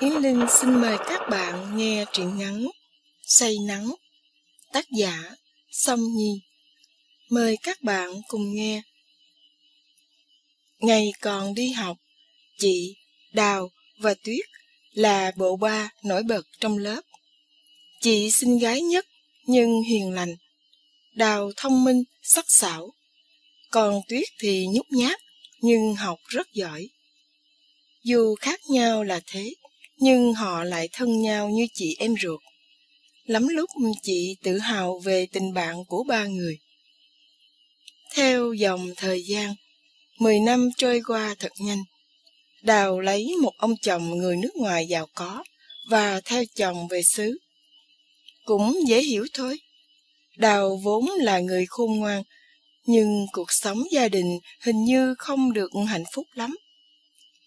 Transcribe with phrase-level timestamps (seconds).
[0.00, 2.66] Yến Linh xin mời các bạn nghe truyện ngắn
[3.22, 3.94] Say Nắng
[4.72, 5.34] Tác giả
[5.70, 6.40] Song Nhi.
[7.30, 8.82] Mời các bạn cùng nghe.
[10.78, 11.96] Ngày còn đi học
[12.58, 12.96] Chị,
[13.32, 14.44] Đào và Tuyết
[14.92, 17.00] là bộ ba nổi bật trong lớp.
[18.00, 19.06] Chị xinh gái nhất
[19.44, 20.36] nhưng hiền lành
[21.14, 22.90] Đào thông minh, sắc sảo.
[23.70, 25.20] Còn Tuyết thì nhút nhát
[25.60, 26.88] nhưng học rất giỏi.
[28.04, 29.54] Dù khác nhau là thế
[30.00, 32.40] nhưng họ lại thân nhau như chị em ruột.
[33.24, 33.70] Lắm lúc
[34.02, 36.58] chị tự hào về tình bạn của ba người.
[38.14, 39.54] Theo dòng thời gian,
[40.18, 41.82] mười năm trôi qua thật nhanh.
[42.62, 45.44] Đào lấy một ông chồng người nước ngoài giàu có
[45.90, 47.38] và theo chồng về xứ.
[48.44, 49.58] Cũng dễ hiểu thôi.
[50.36, 52.22] Đào vốn là người khôn ngoan,
[52.86, 56.56] nhưng cuộc sống gia đình hình như không được hạnh phúc lắm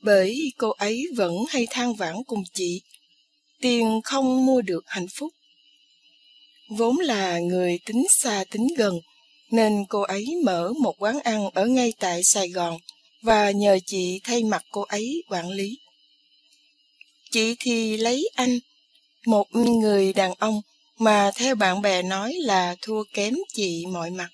[0.04, 2.82] bởi cô ấy vẫn hay than vãn cùng chị.
[3.62, 5.34] Tiền không mua được hạnh phúc.
[6.70, 9.00] Vốn là người tính xa tính gần,
[9.52, 12.78] nên cô ấy mở một quán ăn ở ngay tại Sài Gòn
[13.22, 15.78] và nhờ chị thay mặt cô ấy quản lý.
[17.32, 18.60] Chị thì lấy anh,
[19.26, 20.62] một người đàn ông
[21.00, 24.30] mà theo bạn bè nói là thua kém chị mọi mặt.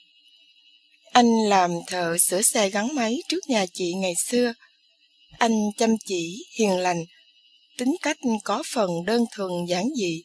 [1.11, 4.53] Anh làm thợ sửa xe gắn máy trước nhà chị ngày xưa,
[5.37, 7.05] anh chăm chỉ, hiền lành,
[7.77, 10.23] tính cách có phần đơn thuần giản dị.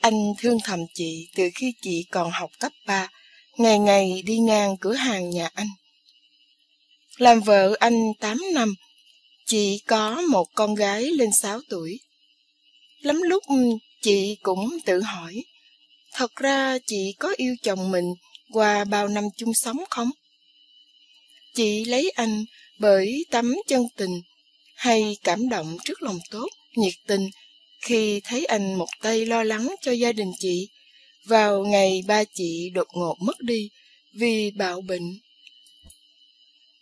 [0.00, 3.08] Anh thương thầm chị từ khi chị còn học cấp 3,
[3.56, 5.68] ngày ngày đi ngang cửa hàng nhà anh.
[7.16, 8.74] Làm vợ anh 8 năm,
[9.46, 12.00] chị có một con gái lên 6 tuổi.
[13.00, 13.44] Lắm lúc
[14.02, 15.44] chị cũng tự hỏi,
[16.12, 18.14] thật ra chị có yêu chồng mình
[18.52, 20.10] qua bao năm chung sống không?
[21.54, 22.44] Chị lấy anh
[22.80, 24.22] bởi tấm chân tình
[24.76, 27.30] hay cảm động trước lòng tốt, nhiệt tình
[27.80, 30.68] khi thấy anh một tay lo lắng cho gia đình chị
[31.24, 33.68] vào ngày ba chị đột ngột mất đi
[34.12, 35.18] vì bạo bệnh.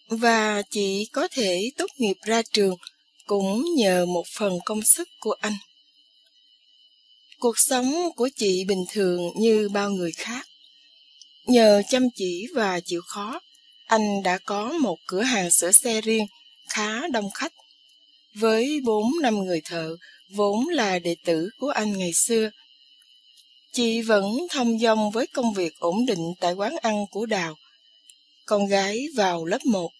[0.08, 2.76] Và chị có thể tốt nghiệp ra trường
[3.26, 5.56] cũng nhờ một phần công sức của anh.
[7.38, 10.48] Cuộc sống của chị bình thường như bao người khác.
[11.46, 13.40] Nhờ chăm chỉ và chịu khó,
[13.88, 16.26] anh đã có một cửa hàng sửa xe riêng
[16.68, 17.52] khá đông khách.
[18.34, 19.96] Với bốn năm người thợ,
[20.30, 22.50] vốn là đệ tử của anh ngày xưa.
[23.72, 27.54] Chị vẫn thông dong với công việc ổn định tại quán ăn của Đào.
[28.46, 29.90] Con gái vào lớp 1,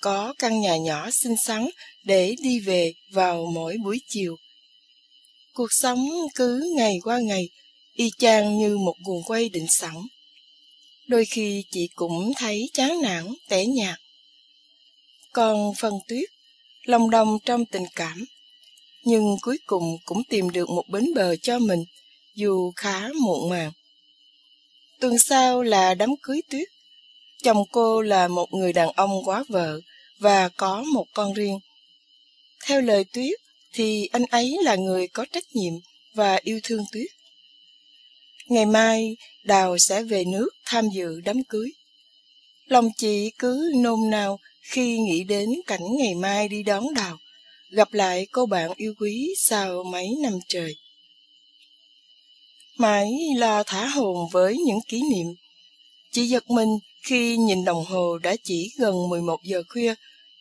[0.00, 1.68] có căn nhà nhỏ xinh xắn
[2.04, 4.36] để đi về vào mỗi buổi chiều.
[5.54, 7.48] Cuộc sống cứ ngày qua ngày,
[7.92, 9.94] y chang như một guồng quay định sẵn.
[11.08, 13.98] Đôi khi chị cũng thấy chán nản, tẻ nhạt.
[15.32, 16.30] Còn phần tuyết,
[16.84, 18.24] lòng đồng trong tình cảm,
[19.04, 21.84] nhưng cuối cùng cũng tìm được một bến bờ cho mình,
[22.34, 23.72] dù khá muộn màng.
[25.00, 26.68] Tuần sau là đám cưới tuyết.
[27.42, 29.80] Chồng cô là một người đàn ông quá vợ
[30.18, 31.58] và có một con riêng.
[32.66, 33.40] Theo lời tuyết
[33.72, 35.72] thì anh ấy là người có trách nhiệm
[36.14, 37.17] và yêu thương tuyết.
[38.48, 41.70] Ngày mai, Đào sẽ về nước tham dự đám cưới.
[42.66, 47.18] Lòng chị cứ nôn nao khi nghĩ đến cảnh ngày mai đi đón Đào,
[47.70, 50.74] gặp lại cô bạn yêu quý sau mấy năm trời.
[52.78, 55.26] Mãi lo thả hồn với những kỷ niệm.
[56.12, 59.94] Chị giật mình khi nhìn đồng hồ đã chỉ gần 11 giờ khuya,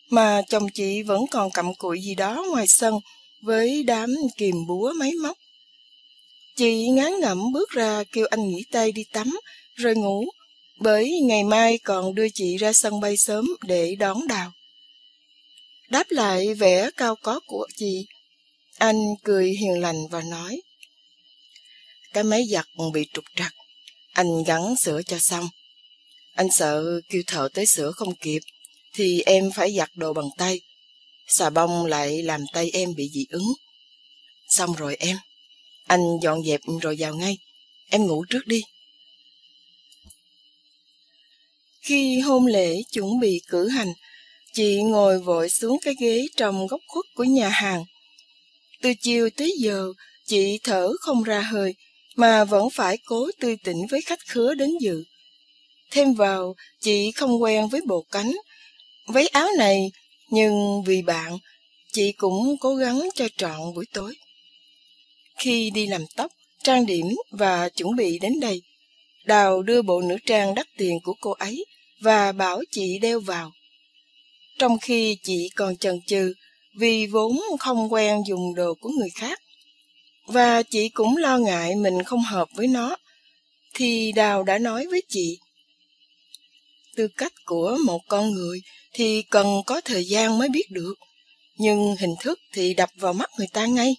[0.10, 3.00] mà chồng chị vẫn còn cặm cụi gì đó ngoài sân
[3.42, 5.38] với đám kìm búa máy móc.
[6.58, 9.40] Chị ngán ngẩm bước ra kêu anh nghỉ tay đi tắm,
[9.76, 10.26] rồi ngủ,
[10.80, 14.52] bởi ngày mai còn đưa chị ra sân bay sớm để đón đào.
[15.90, 18.06] Đáp lại vẻ cao có của chị,
[18.78, 20.62] anh cười hiền lành và nói,
[22.14, 23.54] Cái máy giặt bị trục trặc,
[24.14, 25.50] anh gắn sửa cho xong.
[26.36, 28.42] Anh sợ kêu thợ tới sửa không kịp,
[28.94, 30.62] thì em phải giặt đồ bằng tay.
[31.28, 33.54] Xà bông lại làm tay em bị dị ứng.
[34.48, 35.18] Xong rồi em.
[35.88, 37.38] Anh dọn dẹp rồi vào ngay.
[37.90, 38.64] Em ngủ trước đi.
[41.82, 43.94] Khi hôn lễ chuẩn bị cử hành,
[44.54, 47.86] chị ngồi vội xuống cái ghế trong góc khuất của nhà hàng.
[48.82, 49.94] Từ chiều tới giờ,
[50.26, 51.74] chị thở không ra hơi,
[52.16, 55.04] mà vẫn phải cố tươi tỉnh với khách khứa đến dự.
[55.92, 58.32] Thêm vào, chị không quen với bộ cánh.
[59.08, 59.92] Váy áo này,
[60.30, 61.38] nhưng vì bạn,
[61.94, 64.16] chị cũng cố gắng cho trọn buổi tối.
[65.38, 66.32] Khi đi làm tóc,
[66.64, 68.62] trang điểm và chuẩn bị đến đây,
[69.26, 71.66] Đào đưa bộ nữ trang đắt tiền của cô ấy
[72.02, 73.52] và bảo chị đeo vào.
[74.60, 76.34] Trong khi chị còn chần chừ,
[76.80, 79.42] vì vốn không quen dùng đồ của người khác.
[80.26, 82.96] Và chị cũng lo ngại mình không hợp với nó.
[83.74, 85.40] Thì Đào đã nói với chị.
[86.96, 88.62] Tư cách của một con người
[88.94, 90.94] thì cần có thời gian mới biết được.
[91.58, 93.96] Nhưng hình thức thì đập vào mắt người ta ngay.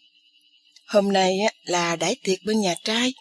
[0.89, 3.13] Hôm nay là đãi tiệc bên nhà trai.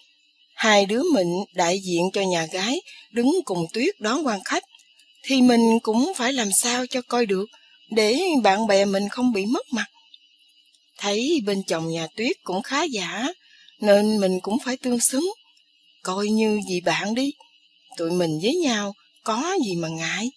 [0.56, 2.82] Hai đứa mình đại diện cho nhà gái,
[3.12, 4.64] đứng cùng Tuyết đón quan khách.
[5.24, 7.46] Thì mình cũng phải làm sao cho coi được,
[7.90, 9.86] để bạn bè mình không bị mất mặt.
[10.98, 13.28] Thấy bên chồng nhà Tuyết cũng khá giả,
[13.80, 15.32] nên mình cũng phải tương xứng.
[16.04, 17.32] Coi như gì bạn đi.
[17.98, 18.94] Tụi mình với nhau
[19.24, 20.30] có gì mà ngại.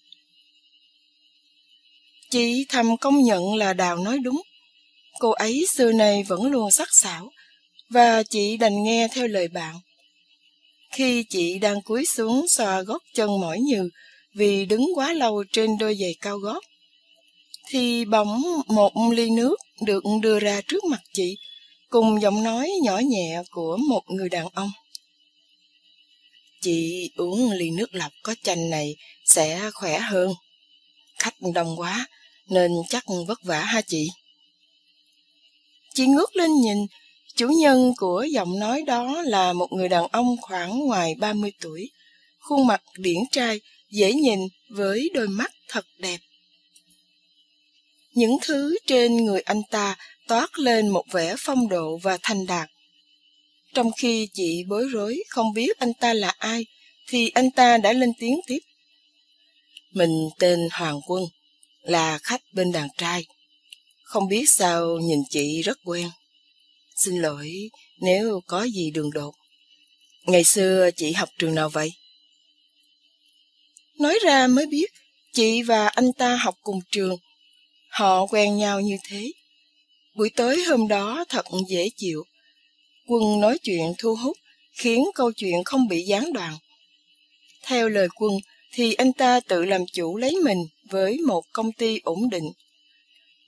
[2.31, 4.43] Chị thầm công nhận là Đào nói đúng.
[5.21, 7.31] Cô ấy xưa nay vẫn luôn sắc sảo,
[7.91, 9.75] và chị đành nghe theo lời bạn.
[10.93, 13.91] Khi chị đang cúi xuống xoa gót chân mỏi nhừ
[14.35, 16.61] vì đứng quá lâu trên đôi giày cao gót,
[17.69, 21.37] thì bỗng một ly nước được đưa ra trước mặt chị,
[21.89, 24.71] cùng giọng nói nhỏ nhẹ của một người đàn ông.
[26.61, 30.33] Chị uống ly nước lọc có chanh này sẽ khỏe hơn.
[31.19, 32.07] Khách đông quá,
[32.49, 34.09] nên chắc vất vả ha chị.
[36.01, 36.79] Chị ngước lên nhìn,
[37.37, 41.91] chủ nhân của giọng nói đó là một người đàn ông khoảng ngoài 30 tuổi,
[42.39, 43.61] khuôn mặt điển trai,
[43.91, 44.39] dễ nhìn
[44.69, 46.19] với đôi mắt thật đẹp.
[48.15, 49.97] Những thứ trên người anh ta
[50.29, 52.69] toát lên một vẻ phong độ và thành đạt.
[53.75, 56.67] Trong khi chị bối rối không biết anh ta là ai,
[57.09, 58.61] thì anh ta đã lên tiếng tiếp.
[59.93, 61.25] Mình tên Hoàng Quân,
[61.83, 63.25] là khách bên đàn trai.
[64.11, 66.11] Không biết sao nhìn chị rất quen.
[66.97, 67.71] Xin lỗi
[68.01, 69.35] nếu có gì đường đột.
[70.27, 71.93] Ngày xưa chị học trường nào vậy?
[73.99, 74.87] Nói ra mới biết,
[75.33, 77.17] chị và anh ta học cùng trường.
[77.91, 79.33] Họ quen nhau như thế.
[80.17, 82.25] Buổi tối hôm đó thật dễ chịu.
[83.07, 84.37] Quân nói chuyện thu hút,
[84.73, 86.57] khiến câu chuyện không bị gián đoạn.
[87.63, 88.33] Theo lời quân,
[88.73, 92.53] thì anh ta tự làm chủ lấy mình với một công ty ổn định.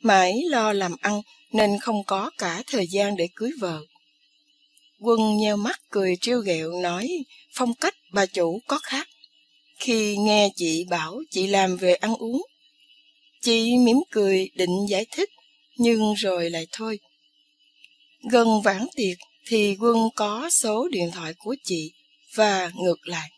[0.03, 1.21] Mãi lo làm ăn
[1.53, 3.81] nên không có cả thời gian để cưới vợ.
[5.01, 9.09] Quân nheo mắt cười trêu ghẹo nói phong cách bà chủ có khác.
[9.79, 12.43] Khi nghe chị bảo chị làm về ăn uống,
[13.41, 15.31] chị mỉm cười định giải thích
[15.77, 16.99] nhưng rồi lại thôi.
[18.31, 19.17] Gần vãn tiệc
[19.47, 21.93] thì Quân có số điện thoại của chị
[22.35, 23.31] và ngược lại.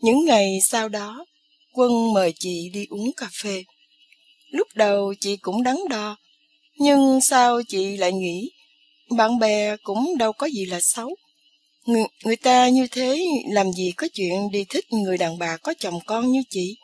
[0.00, 1.24] Những ngày sau đó,
[1.72, 3.64] Quân mời chị đi uống cà phê.
[4.52, 6.16] Lúc đầu chị cũng đắn đo,
[6.78, 8.50] nhưng sao chị lại nghĩ
[9.10, 11.16] bạn bè cũng đâu có gì là xấu.
[11.86, 15.74] Người, người ta như thế làm gì có chuyện đi thích người đàn bà có
[15.78, 16.76] chồng con như chị.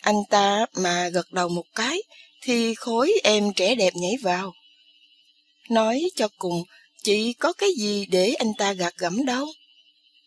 [0.00, 2.02] Anh ta mà gật đầu một cái
[2.42, 4.52] thì khối em trẻ đẹp nhảy vào.
[5.70, 6.64] Nói cho cùng,
[7.02, 9.46] chị có cái gì để anh ta gạt gẫm đâu.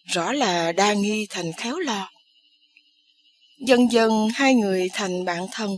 [0.05, 2.09] Rõ là đa nghi thành khéo lo.
[3.59, 5.77] Dần dần hai người thành bạn thân,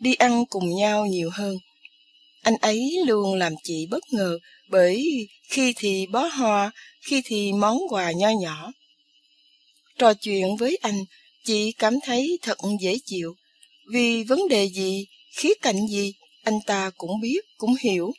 [0.00, 1.56] đi ăn cùng nhau nhiều hơn.
[2.42, 4.38] Anh ấy luôn làm chị bất ngờ
[4.68, 6.70] bởi khi thì bó hoa,
[7.02, 8.72] khi thì món quà nho nhỏ.
[9.98, 11.04] Trò chuyện với anh,
[11.44, 13.34] chị cảm thấy thật dễ chịu,
[13.92, 15.06] vì vấn đề gì,
[15.36, 16.12] khía cạnh gì,
[16.42, 18.12] anh ta cũng biết, cũng hiểu.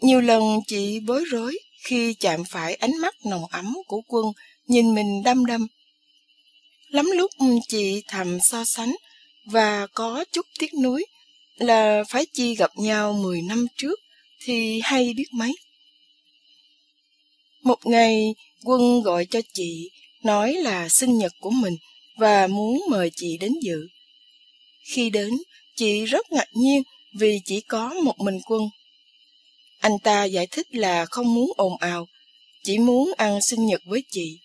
[0.00, 4.24] Nhiều lần chị bối rối khi chạm phải ánh mắt nồng ấm của quân
[4.66, 5.66] nhìn mình đăm đăm
[6.88, 7.30] Lắm lúc
[7.68, 8.96] chị thầm so sánh
[9.52, 11.06] và có chút tiếc nuối
[11.56, 14.00] là phải chi gặp nhau 10 năm trước
[14.44, 15.52] thì hay biết mấy.
[17.62, 19.90] Một ngày, Quân gọi cho chị,
[20.22, 21.76] nói là sinh nhật của mình
[22.16, 23.88] và muốn mời chị đến dự.
[24.94, 25.30] Khi đến,
[25.76, 26.82] chị rất ngạc nhiên
[27.18, 28.62] vì chỉ có một mình Quân.
[29.78, 32.08] Anh ta giải thích là không muốn ồn ào,
[32.64, 34.38] chỉ muốn ăn sinh nhật với chị.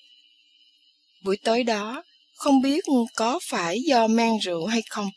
[1.24, 2.04] Buổi tối đó,
[2.44, 2.84] không biết
[3.16, 5.10] có phải do men rượu hay không.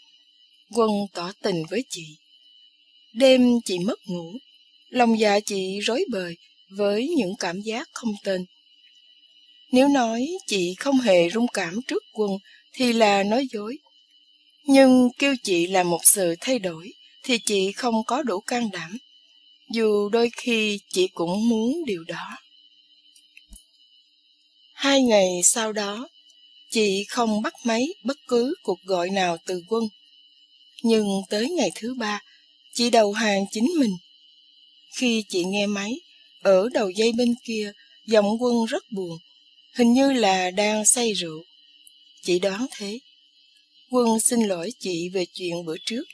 [0.70, 2.06] Quân tỏ tình với chị.
[3.12, 4.32] Đêm chị mất ngủ,
[4.88, 6.36] lòng dạ chị rối bời
[6.70, 8.44] với những cảm giác không tên.
[9.72, 12.30] Nếu nói chị không hề rung cảm trước quân
[12.72, 13.78] thì là nói dối.
[14.64, 16.92] Nhưng kêu chị làm một sự thay đổi
[17.22, 18.98] thì chị không có đủ can đảm.
[19.72, 22.36] Dù đôi khi chị cũng muốn điều đó.
[24.74, 26.08] Hai ngày sau đó,
[26.70, 29.88] Chị không bắt máy bất cứ cuộc gọi nào từ quân.
[30.82, 32.22] Nhưng tới ngày thứ ba,
[32.74, 33.96] chị đầu hàng chính mình.
[34.96, 36.00] Khi chị nghe máy,
[36.42, 37.72] ở đầu dây bên kia,
[38.06, 39.18] giọng quân rất buồn,
[39.74, 41.44] hình như là đang say rượu.
[42.22, 42.98] Chị đoán thế.
[43.90, 46.04] Quân xin lỗi chị về chuyện bữa trước.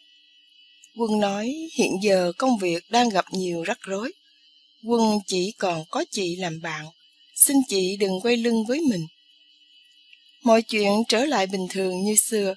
[0.96, 4.12] Quân nói hiện giờ công việc đang gặp nhiều rắc rối.
[4.84, 6.86] Quân chỉ còn có chị làm bạn.
[7.34, 9.06] Xin chị đừng quay lưng với mình.
[10.42, 12.54] Mọi chuyện trở lại bình thường như xưa.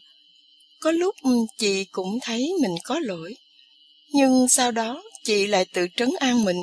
[0.79, 3.35] Có lúc ừ, chị cũng thấy mình có lỗi.
[4.13, 6.57] Nhưng sau đó chị lại tự trấn an mình,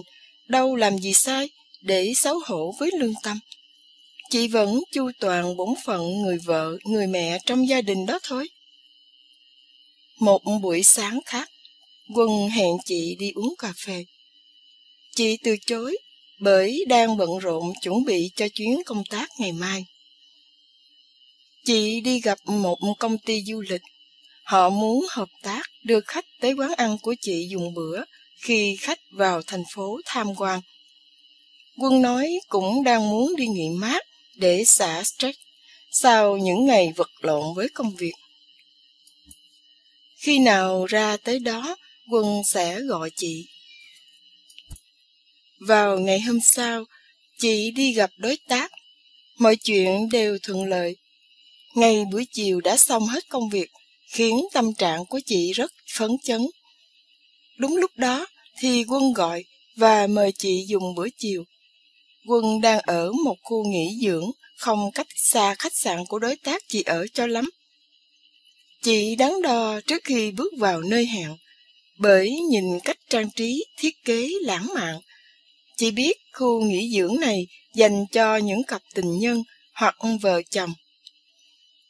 [0.48, 1.50] đâu làm gì sai
[1.80, 3.38] để xấu hổ với lương tâm.
[4.30, 8.48] Chị vẫn chu toàn bổn phận người vợ, người mẹ trong gia đình đó thôi.
[10.18, 11.48] Một buổi sáng khác,
[12.14, 14.04] Quân hẹn chị đi uống cà phê.
[15.14, 15.96] Chị từ chối
[16.40, 19.84] bởi đang bận rộn chuẩn bị cho chuyến công tác ngày mai.
[21.64, 23.82] Chị đi gặp một công ty du lịch.
[24.44, 28.02] Họ muốn hợp tác đưa khách tới quán ăn của chị dùng bữa
[28.36, 30.60] khi khách vào thành phố tham quan.
[31.78, 34.02] Quân nói cũng đang muốn đi nghỉ mát
[34.36, 35.38] để xả stress
[35.90, 38.14] sau những ngày vật lộn với công việc.
[40.16, 41.76] Khi nào ra tới đó,
[42.10, 43.48] Quân sẽ gọi chị.
[45.58, 46.84] Vào ngày hôm sau,
[47.38, 48.72] chị đi gặp đối tác.
[49.38, 50.96] Mọi chuyện đều thuận lợi.
[51.74, 53.70] Ngày buổi chiều đã xong hết công việc,
[54.12, 56.40] khiến tâm trạng của chị rất phấn chấn.
[57.58, 58.26] Đúng lúc đó
[58.58, 59.44] thì Quân gọi
[59.76, 61.44] và mời chị dùng bữa chiều.
[62.28, 66.62] Quân đang ở một khu nghỉ dưỡng không cách xa khách sạn của đối tác
[66.68, 67.50] chị ở cho lắm.
[68.82, 71.36] Chị đắn đo trước khi bước vào nơi hẹn,
[71.98, 75.00] bởi nhìn cách trang trí, thiết kế lãng mạn.
[75.76, 79.42] Chị biết khu nghỉ dưỡng này dành cho những cặp tình nhân
[79.74, 80.72] hoặc vợ chồng.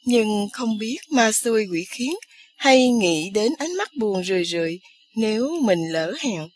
[0.05, 2.13] Nhưng không biết ma xui quỷ khiến
[2.55, 4.79] hay nghĩ đến ánh mắt buồn rười rượi
[5.15, 6.49] nếu mình lỡ hẹn.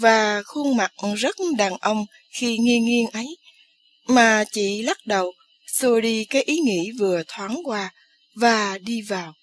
[0.00, 3.36] Và khuôn mặt rất đàn ông khi nghiêng nghiêng ấy.
[4.08, 5.32] Mà chị lắc đầu,
[5.66, 7.92] xua đi cái ý nghĩ vừa thoáng qua
[8.34, 9.34] và đi vào.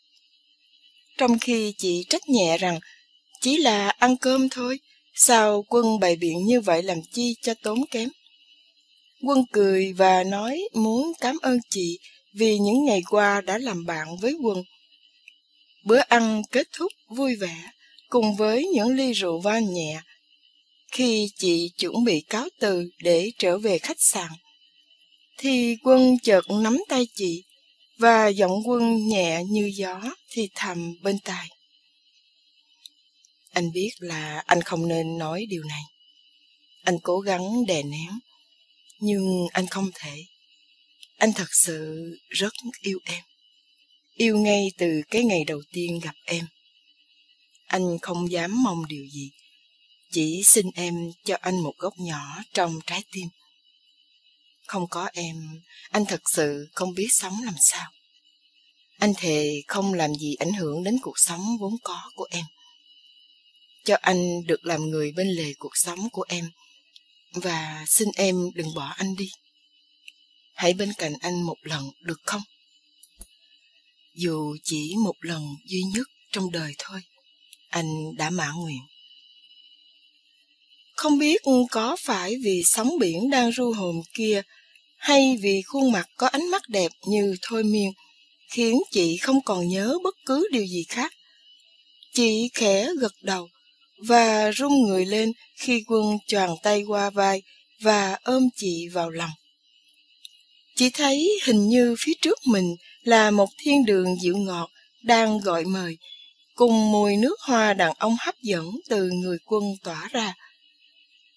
[1.17, 2.79] Trong khi chị trách nhẹ rằng
[3.41, 4.79] chỉ là ăn cơm thôi,
[5.15, 8.09] sao quân bày biện như vậy làm chi cho tốn kém.
[9.23, 11.99] Quân cười và nói muốn cảm ơn chị
[12.33, 14.63] vì những ngày qua đã làm bạn với quân.
[15.83, 17.71] Bữa ăn kết thúc vui vẻ
[18.09, 20.01] cùng với những ly rượu vang nhẹ.
[20.91, 24.29] Khi chị chuẩn bị cáo từ để trở về khách sạn,
[25.37, 27.43] thì quân chợt nắm tay chị
[27.97, 31.49] và giọng quân nhẹ như gió thì thầm bên tai.
[33.51, 35.81] Anh biết là anh không nên nói điều này.
[36.83, 38.19] Anh cố gắng đè nén,
[38.99, 40.25] nhưng anh không thể.
[41.21, 43.23] Anh thật sự rất yêu em.
[44.13, 46.47] Yêu ngay từ cái ngày đầu tiên gặp em.
[47.67, 49.31] Anh không dám mong điều gì.
[50.11, 53.27] Chỉ xin em cho anh một góc nhỏ trong trái tim.
[54.67, 57.91] Không có em, anh thật sự không biết sống làm sao.
[58.99, 62.45] Anh thề không làm gì ảnh hưởng đến cuộc sống vốn có của em.
[63.83, 66.51] Cho anh được làm người bên lề cuộc sống của em.
[67.33, 69.29] Và xin em đừng bỏ anh đi.
[70.61, 72.41] Hãy bên cạnh anh một lần được không?
[74.15, 77.01] Dù chỉ một lần duy nhất trong đời thôi,
[77.69, 78.81] anh đã mãn nguyện.
[80.95, 81.41] Không biết
[81.71, 84.41] có phải vì sóng biển đang ru hồn kia
[84.97, 87.91] hay vì khuôn mặt có ánh mắt đẹp như thôi miên
[88.51, 91.13] khiến chị không còn nhớ bất cứ điều gì khác.
[92.13, 93.49] Chị khẽ gật đầu
[94.07, 97.41] và rung người lên khi quân choàng tay qua vai
[97.79, 99.31] và ôm chị vào lòng.
[100.81, 104.69] Chị thấy hình như phía trước mình là một thiên đường dịu ngọt
[105.03, 105.97] đang gọi mời,
[106.55, 110.33] cùng mùi nước hoa đàn ông hấp dẫn từ người quân tỏa ra.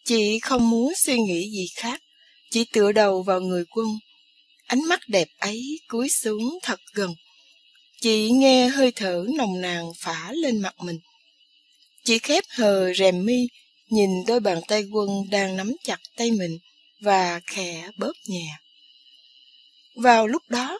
[0.04, 2.02] Chị không muốn suy nghĩ gì khác,
[2.50, 3.86] chỉ tựa đầu vào người quân.
[4.66, 7.14] Ánh mắt đẹp ấy cúi xuống thật gần.
[8.00, 10.98] Chị nghe hơi thở nồng nàn phả lên mặt mình.
[12.04, 13.46] Chị khép hờ rèm mi,
[13.90, 16.58] nhìn đôi bàn tay quân đang nắm chặt tay mình
[17.00, 18.46] và khẽ bóp nhẹ.
[19.94, 20.78] Vào lúc đó,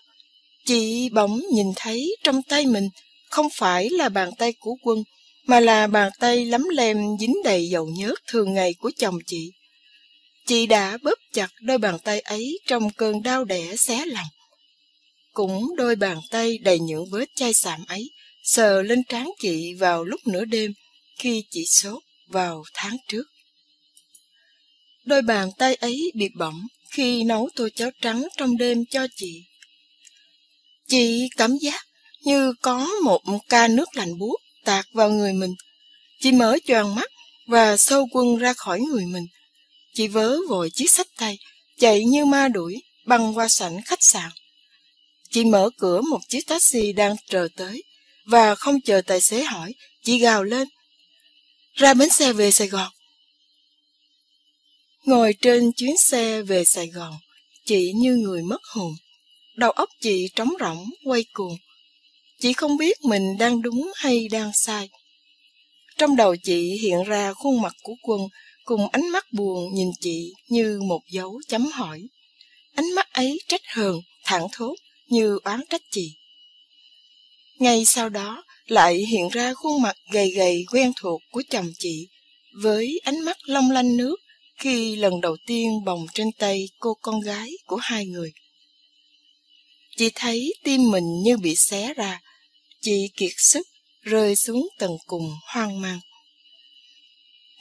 [0.64, 2.88] chị bỗng nhìn thấy trong tay mình
[3.30, 5.02] không phải là bàn tay của quân,
[5.46, 9.50] mà là bàn tay lấm lem dính đầy dầu nhớt thường ngày của chồng chị.
[10.46, 14.26] Chị đã bóp chặt đôi bàn tay ấy trong cơn đau đẻ xé lòng.
[15.32, 18.10] Cũng đôi bàn tay đầy những vết chai sạm ấy
[18.42, 20.72] sờ lên trán chị vào lúc nửa đêm
[21.18, 23.24] khi chị sốt vào tháng trước.
[25.04, 26.60] Đôi bàn tay ấy bị bỏng
[26.94, 29.42] khi nấu tô cháo trắng trong đêm cho chị.
[30.88, 31.86] Chị cảm giác
[32.24, 35.54] như có một ca nước lạnh buốt tạt vào người mình.
[36.20, 37.10] Chị mở choàng mắt
[37.46, 39.26] và sâu quân ra khỏi người mình.
[39.94, 41.38] Chị vớ vội chiếc sách tay,
[41.78, 44.30] chạy như ma đuổi, băng qua sảnh khách sạn.
[45.30, 47.82] Chị mở cửa một chiếc taxi đang chờ tới,
[48.26, 49.74] và không chờ tài xế hỏi,
[50.04, 50.68] chị gào lên,
[51.74, 52.90] ra bến xe về Sài Gòn.
[55.04, 57.14] Ngồi trên chuyến xe về Sài Gòn,
[57.64, 58.92] chị như người mất hồn.
[59.56, 61.56] Đầu óc chị trống rỗng, quay cuồng.
[62.40, 64.88] Chị không biết mình đang đúng hay đang sai.
[65.98, 68.20] Trong đầu chị hiện ra khuôn mặt của quân
[68.64, 72.02] cùng ánh mắt buồn nhìn chị như một dấu chấm hỏi.
[72.74, 74.74] Ánh mắt ấy trách hờn, thẳng thốt
[75.08, 76.12] như oán trách chị.
[77.58, 82.08] Ngay sau đó lại hiện ra khuôn mặt gầy gầy quen thuộc của chồng chị
[82.62, 84.16] với ánh mắt long lanh nước
[84.56, 88.32] khi lần đầu tiên bồng trên tay cô con gái của hai người.
[89.96, 92.20] Chị thấy tim mình như bị xé ra,
[92.80, 93.66] chị kiệt sức
[94.02, 96.00] rơi xuống tầng cùng hoang mang.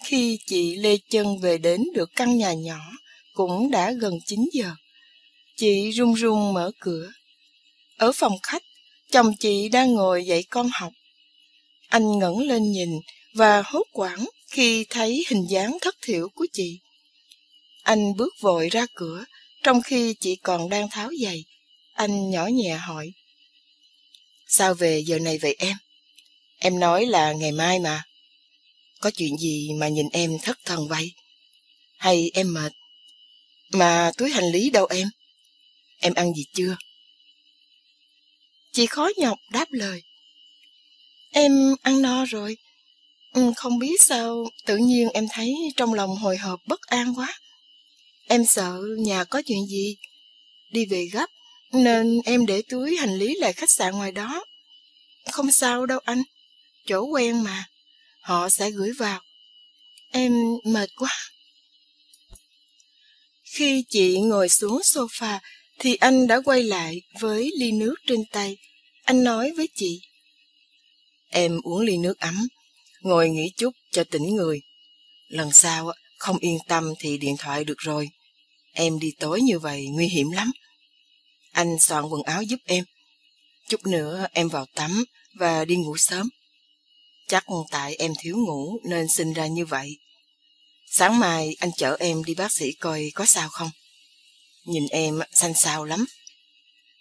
[0.04, 2.80] Khi chị lê chân về đến được căn nhà nhỏ,
[3.34, 4.72] cũng đã gần 9 giờ.
[5.56, 7.12] Chị run run mở cửa.
[7.98, 8.64] Ở phòng khách,
[9.12, 10.94] chồng chị đang ngồi dạy con học.
[11.90, 12.90] Anh ngẩng lên nhìn
[13.34, 16.80] và hốt quảng khi thấy hình dáng thất thiểu của chị.
[17.84, 19.26] Anh bước vội ra cửa,
[19.64, 21.44] trong khi chị còn đang tháo giày.
[21.94, 23.12] Anh nhỏ nhẹ hỏi.
[24.48, 25.78] Sao về giờ này vậy em?
[26.60, 28.04] Em nói là ngày mai mà.
[29.00, 31.12] Có chuyện gì mà nhìn em thất thần vậy?
[31.98, 32.74] Hay em mệt?
[33.72, 35.10] Mà túi hành lý đâu em?
[36.00, 36.76] Em ăn gì chưa?
[38.72, 40.04] Chị khó nhọc đáp lời.
[41.32, 42.58] Em ăn no rồi.
[43.34, 47.40] Ừ, không biết sao tự nhiên em thấy trong lòng hồi hộp bất an quá.
[48.28, 49.98] Em sợ nhà có chuyện gì.
[50.72, 51.28] Đi về gấp
[51.74, 54.46] nên em để túi hành lý lại khách sạn ngoài đó.
[55.32, 56.22] Không sao đâu anh.
[56.86, 57.66] Chỗ quen mà.
[58.22, 59.22] Họ sẽ gửi vào.
[60.12, 61.12] Em mệt quá.
[63.44, 65.40] Khi chị ngồi xuống sofa
[65.80, 68.58] thì anh đã quay lại với ly nước trên tay.
[69.04, 70.02] Anh nói với chị.
[71.30, 72.48] Em uống ly nước ấm,
[73.02, 74.62] ngồi nghỉ chút cho tỉnh người.
[75.28, 75.92] Lần sau
[76.24, 78.10] không yên tâm thì điện thoại được rồi.
[78.74, 80.52] Em đi tối như vậy nguy hiểm lắm.
[81.52, 82.84] Anh soạn quần áo giúp em.
[83.70, 86.30] Chút nữa em vào tắm và đi ngủ sớm.
[87.28, 89.98] Chắc tại em thiếu ngủ nên sinh ra như vậy.
[90.86, 93.70] Sáng mai anh chở em đi bác sĩ coi có sao không.
[94.66, 96.06] Nhìn em xanh xao lắm.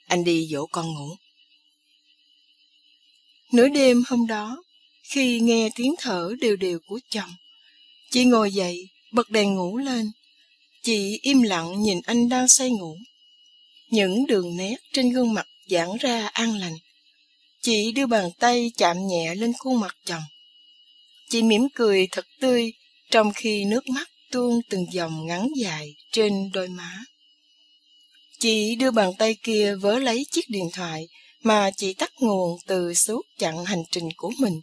[0.06, 1.16] Anh đi dỗ con ngủ.
[3.52, 4.62] Nửa đêm hôm đó,
[5.02, 7.30] khi nghe tiếng thở đều đều của chồng,
[8.10, 10.10] chị ngồi dậy, bật đèn ngủ lên.
[10.82, 12.96] Chị im lặng nhìn anh đang say ngủ.
[13.90, 16.74] Những đường nét trên gương mặt giãn ra an lành.
[17.62, 20.22] Chị đưa bàn tay chạm nhẹ lên khuôn mặt chồng.
[21.28, 22.72] Chị mỉm cười thật tươi
[23.10, 26.98] trong khi nước mắt tuôn từng dòng ngắn dài trên đôi má.
[28.38, 31.08] Chị đưa bàn tay kia vớ lấy chiếc điện thoại
[31.42, 34.60] mà chị tắt nguồn từ suốt chặng hành trình của mình.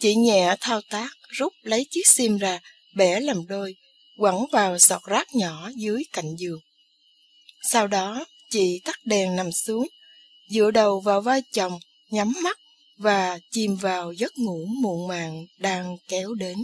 [0.00, 2.60] Chị nhẹ thao tác rút lấy chiếc sim ra,
[2.94, 3.74] bẻ làm đôi,
[4.16, 6.60] quẳng vào giọt rác nhỏ dưới cạnh giường.
[7.62, 9.88] Sau đó, chị tắt đèn nằm xuống,
[10.48, 11.78] dựa đầu vào vai chồng,
[12.10, 12.58] nhắm mắt
[12.98, 16.58] và chìm vào giấc ngủ muộn màng đang kéo đến.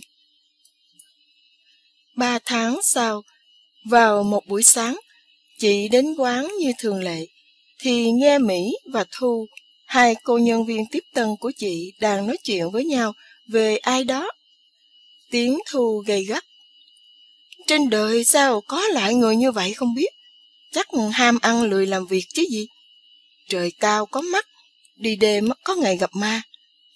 [2.15, 3.23] Ba tháng sau,
[3.85, 5.01] vào một buổi sáng,
[5.59, 7.27] chị đến quán như thường lệ,
[7.79, 9.47] thì nghe Mỹ và Thu,
[9.87, 13.13] hai cô nhân viên tiếp tân của chị đang nói chuyện với nhau
[13.49, 14.31] về ai đó.
[15.31, 16.45] Tiếng Thu gây gắt.
[17.67, 20.09] Trên đời sao có lại người như vậy không biết?
[20.73, 22.67] Chắc ham ăn lười làm việc chứ gì?
[23.49, 24.47] Trời cao có mắt,
[24.97, 26.43] đi đêm có ngày gặp ma.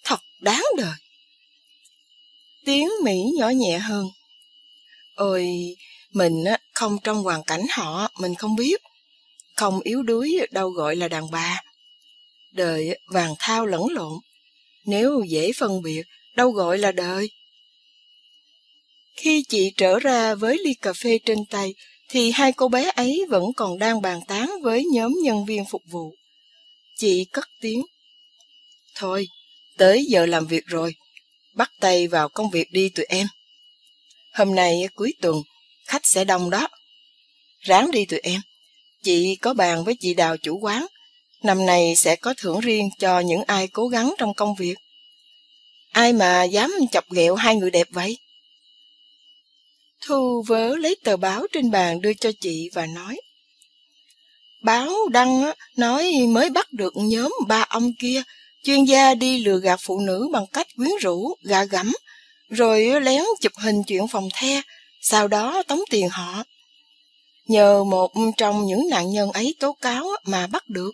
[0.05, 0.95] Thật đáng đời.
[2.64, 4.07] Tiếng Mỹ nhỏ nhẹ hơn.
[5.14, 5.49] Ôi,
[6.12, 8.81] mình không trong hoàn cảnh họ, mình không biết.
[9.57, 11.62] Không yếu đuối đâu gọi là đàn bà.
[12.53, 14.12] Đời vàng thao lẫn lộn.
[14.85, 16.03] Nếu dễ phân biệt,
[16.35, 17.31] đâu gọi là đời.
[19.20, 21.74] Khi chị trở ra với ly cà phê trên tay,
[22.09, 25.83] thì hai cô bé ấy vẫn còn đang bàn tán với nhóm nhân viên phục
[25.90, 26.14] vụ.
[26.96, 27.83] Chị cất tiếng.
[28.94, 29.26] Thôi,
[29.76, 30.94] tới giờ làm việc rồi.
[31.54, 33.26] Bắt tay vào công việc đi tụi em.
[34.33, 35.42] Hôm nay cuối tuần,
[35.87, 36.68] khách sẽ đông đó.
[37.61, 38.40] Ráng đi tụi em.
[39.02, 40.87] Chị có bàn với chị Đào chủ quán.
[41.42, 44.74] Năm nay sẽ có thưởng riêng cho những ai cố gắng trong công việc.
[45.90, 48.18] Ai mà dám chọc ghẹo hai người đẹp vậy?
[50.07, 53.21] Thu vớ lấy tờ báo trên bàn đưa cho chị và nói.
[54.63, 58.23] Báo đăng nói mới bắt được nhóm ba ông kia,
[58.65, 61.93] chuyên gia đi lừa gạt phụ nữ bằng cách quyến rũ, gạ gẫm,
[62.49, 64.63] rồi lén chụp hình chuyện phòng the,
[65.01, 66.43] sau đó tống tiền họ.
[67.47, 70.93] Nhờ một trong những nạn nhân ấy tố cáo mà bắt được.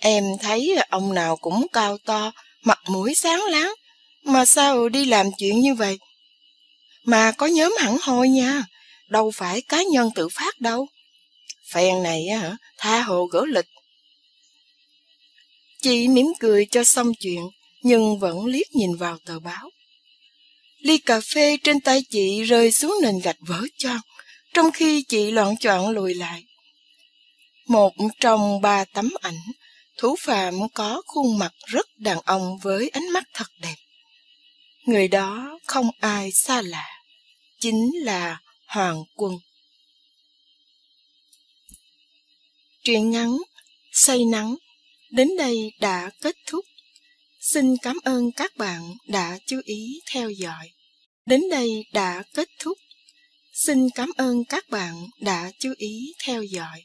[0.00, 3.74] Em thấy ông nào cũng cao to, mặt mũi sáng láng,
[4.24, 5.98] mà sao đi làm chuyện như vậy?
[7.08, 8.64] Mà có nhóm hẳn hoi nha,
[9.08, 10.86] đâu phải cá nhân tự phát đâu.
[11.72, 13.68] Phèn này á tha hồ gỡ lịch.
[15.82, 17.40] Chị mỉm cười cho xong chuyện,
[17.82, 19.70] nhưng vẫn liếc nhìn vào tờ báo.
[20.78, 24.00] Ly cà phê trên tay chị rơi xuống nền gạch vỡ choang,
[24.54, 26.44] trong khi chị loạn choạng lùi lại.
[27.68, 29.40] Một trong ba tấm ảnh,
[29.98, 33.76] thủ phạm có khuôn mặt rất đàn ông với ánh mắt thật đẹp.
[34.86, 36.97] Người đó không ai xa lạ,
[37.58, 39.32] chính là Hoàng Quân.
[42.84, 43.36] Truyện ngắn
[43.92, 44.56] Say nắng
[45.10, 46.64] đến đây đã kết thúc.
[47.40, 50.70] Xin cảm ơn các bạn đã chú ý theo dõi.
[51.26, 52.78] Đến đây đã kết thúc.
[53.52, 56.84] Xin cảm ơn các bạn đã chú ý theo dõi.